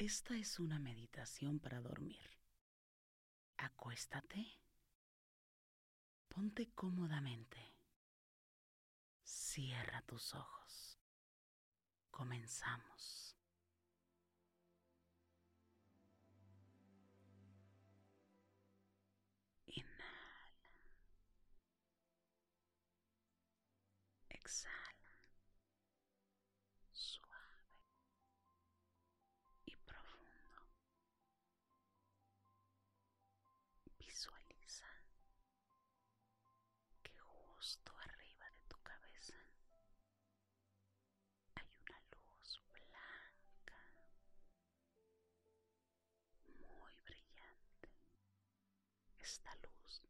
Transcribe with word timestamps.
Esta 0.00 0.34
es 0.34 0.58
una 0.58 0.78
meditación 0.78 1.60
para 1.60 1.78
dormir. 1.82 2.26
Acuéstate. 3.58 4.58
Ponte 6.26 6.70
cómodamente. 6.70 7.58
Cierra 9.22 10.00
tus 10.06 10.34
ojos. 10.34 10.98
Comenzamos. 12.10 13.36
Inhala. 19.66 20.72
Exhala. 24.30 24.79
Esta 49.30 49.54
luz 49.62 50.02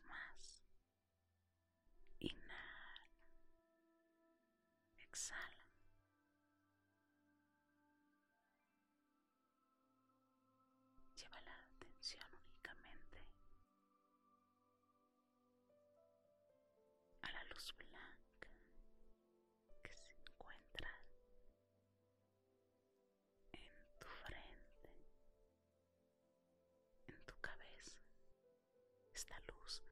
más, 0.00 0.64
inhala, 2.20 3.08
exhala. 4.96 5.66
Lleva 11.16 11.40
la 11.42 11.54
atención 11.76 12.24
únicamente 12.46 13.26
a 17.22 17.30
la 17.32 17.44
luz 17.44 17.74
blanca 17.78 18.31
Esta 29.32 29.52
luz 29.58 29.82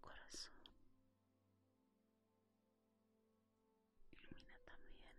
corazón. 0.00 0.52
Ilumina 4.10 4.58
también 4.64 5.16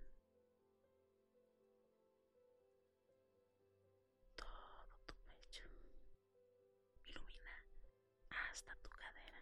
todo 4.36 4.96
tu 5.06 5.14
pecho. 5.28 5.64
Ilumina 7.06 7.64
hasta 8.30 8.76
tu 8.84 8.90
cadera. 8.90 9.42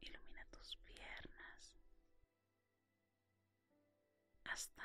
Ilumina 0.00 0.44
tus 0.50 0.76
piernas 0.84 1.74
hasta 4.44 4.84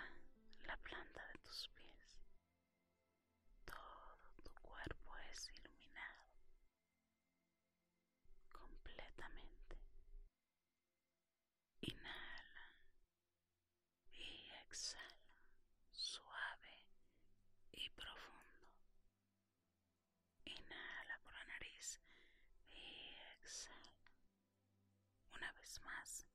la 0.66 0.78
planta 0.78 1.26
de 1.28 1.38
tus 1.40 1.70
pies. 1.70 2.18
Todo 3.66 4.18
tu 4.44 4.52
cuerpo 4.62 5.18
es 5.32 5.50
iluminado 5.50 6.24
Inhala 11.82 12.74
y 14.14 14.50
exhala 14.66 15.16
suave 15.92 16.76
y 17.72 17.90
profundo. 17.90 18.68
Inhala 20.46 21.20
por 21.24 21.34
la 21.34 21.46
nariz 21.46 22.00
y 22.70 23.18
exhala. 23.42 24.12
Una 25.34 25.52
vez 25.54 25.82
más. 25.86 26.26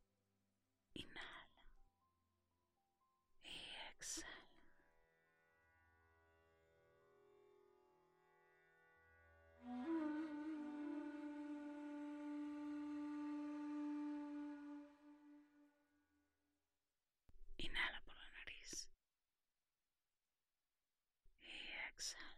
Exhala 21.96 22.36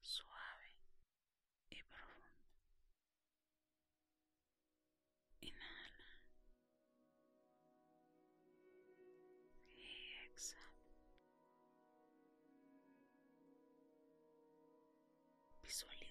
suave 0.00 0.70
y 1.70 1.82
profundo. 1.82 2.26
Inhala 5.40 6.18
y 9.76 10.08
exhala. 10.32 10.62
Visualiza 15.62 16.05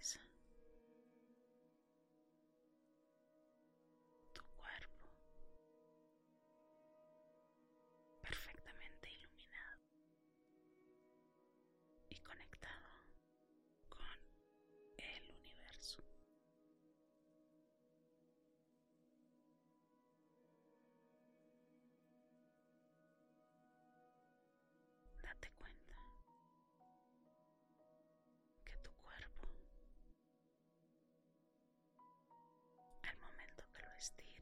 momento 34.12 34.34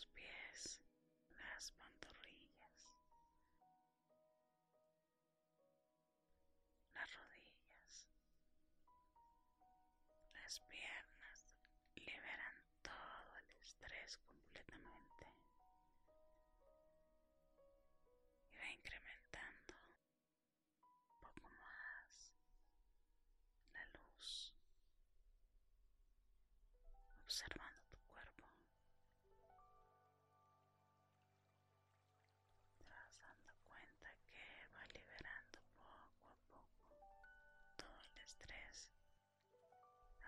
los 0.00 0.06
pies, 0.14 0.80
las 1.36 1.72
pantorrillas, 1.72 2.88
las 6.94 7.14
rodillas, 7.16 8.06
las 10.32 10.60
piernas. 10.60 10.99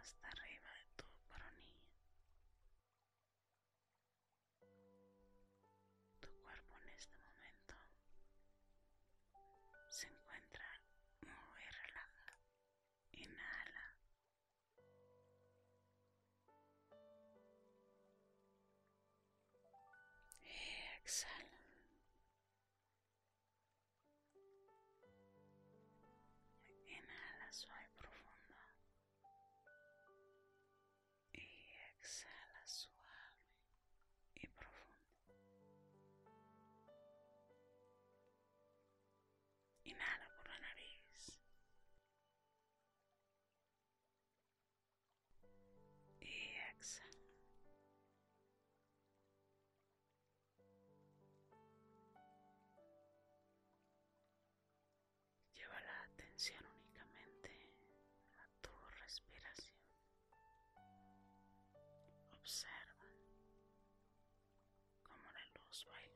hasta 0.03 0.27
arriba 0.29 0.69
de 0.79 0.87
tu 0.97 1.05
coronilla. 1.29 1.87
Tu 6.21 6.29
cuerpo 6.43 6.77
en 6.83 6.89
este 6.91 7.17
momento 7.19 7.75
se 9.91 10.07
encuentra 10.09 10.67
muy 11.23 11.65
relajado. 11.81 12.37
Inhala. 13.13 13.95
Y 20.43 21.05
exhala. 21.05 21.61
Inhala 26.87 27.53
suave. 27.53 27.92
atención 56.43 56.65
únicamente 56.75 57.51
a 58.37 58.63
tu 58.63 58.71
respiración. 59.01 59.77
Observa 62.33 63.07
cómo 65.05 65.31
la 65.31 65.61
luz 65.61 65.87
baila. 65.87 66.12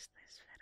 is 0.00 0.08
this 0.16 0.40
video? 0.48 0.59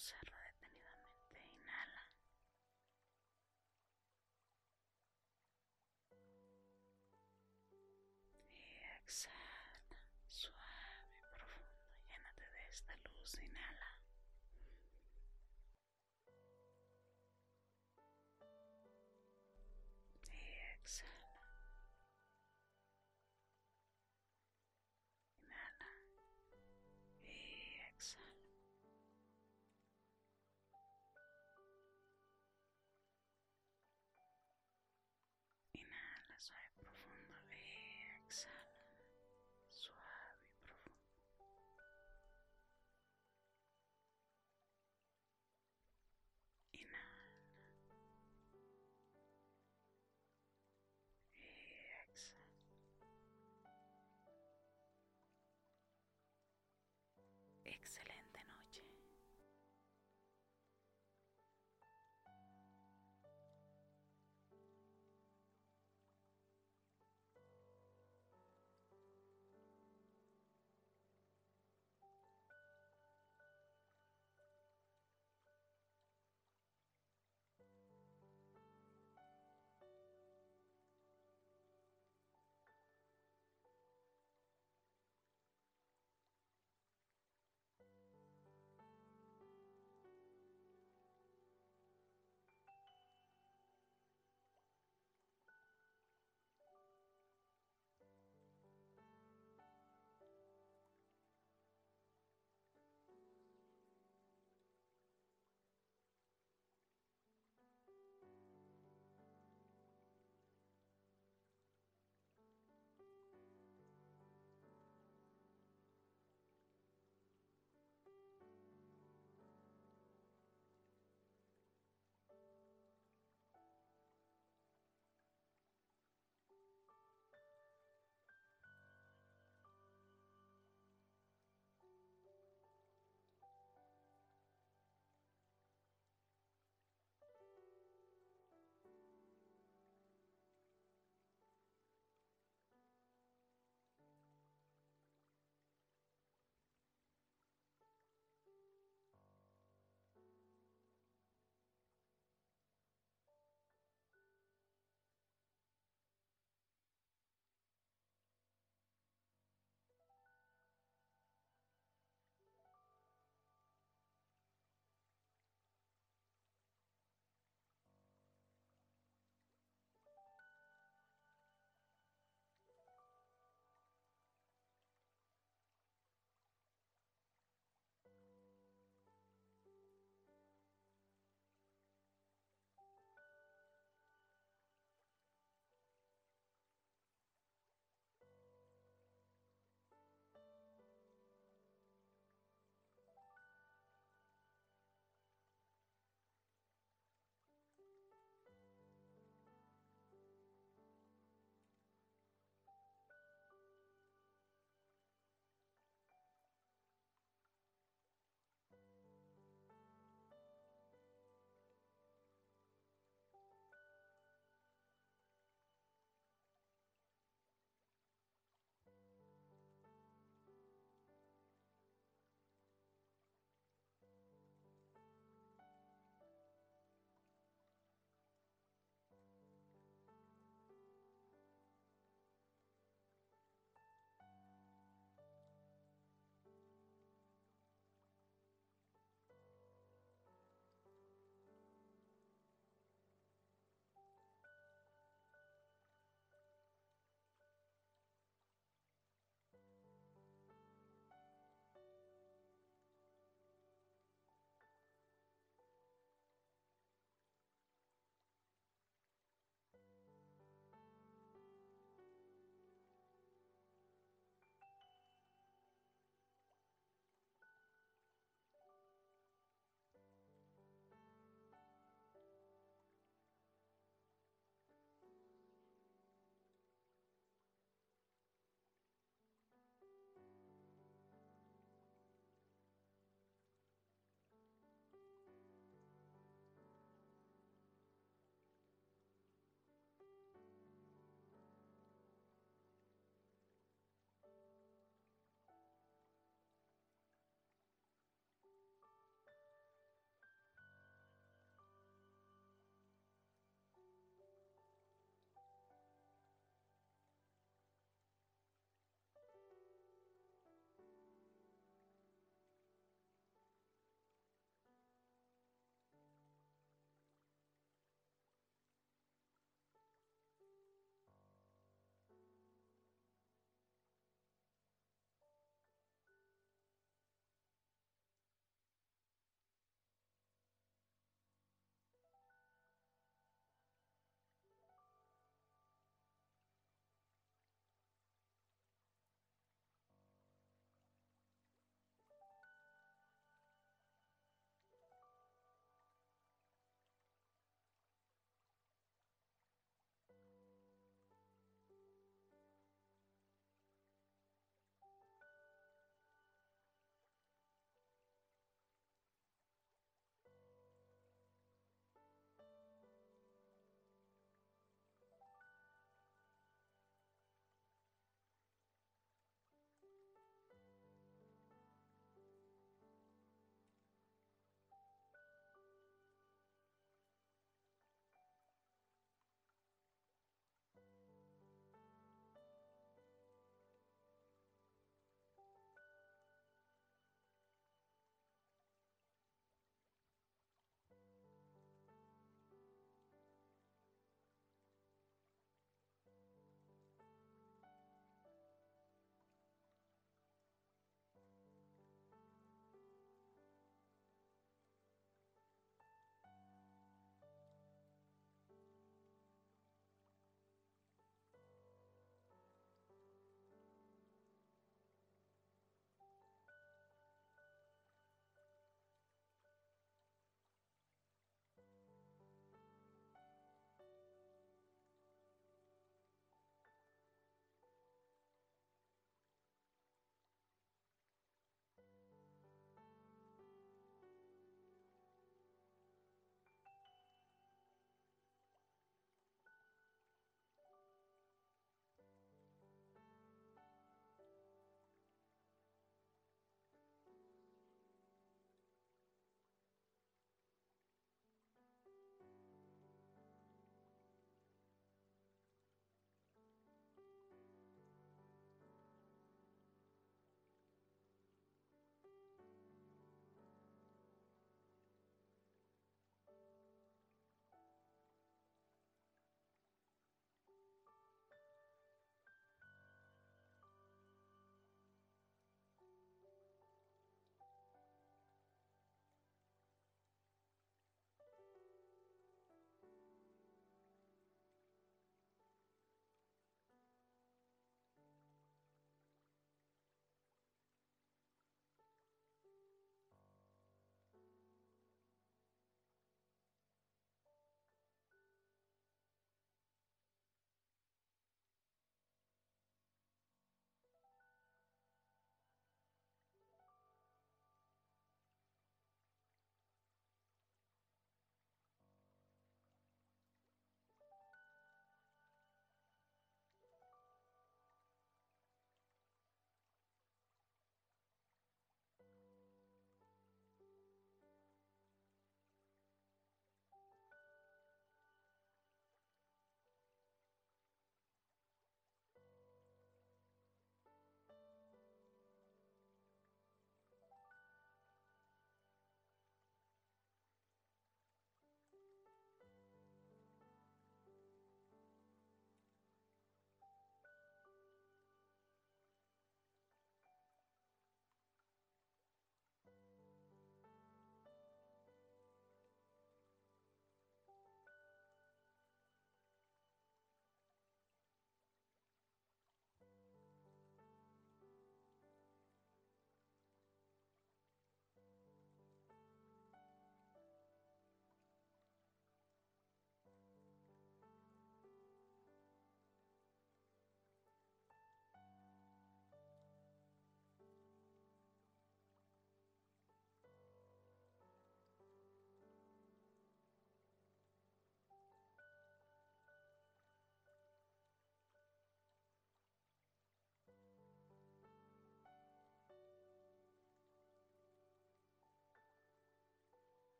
Observa 0.00 0.38
detenidamente, 0.48 1.36
inhala. 1.52 2.02
Y 8.48 8.80
exhala, 8.96 10.00
suave, 10.30 11.18
y 11.18 11.20
profundo, 11.20 12.00
llénate 12.08 12.48
de 12.48 12.68
esta 12.70 12.96
luz, 13.12 13.34
inhala. 13.42 13.98
Y 20.32 20.80
exhala. 20.80 21.19